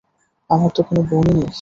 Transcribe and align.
আমার 0.49 0.69
তো 0.75 0.81
কোনো 0.83 1.01
বোন-ই 1.01 1.33
নেই। 1.33 1.49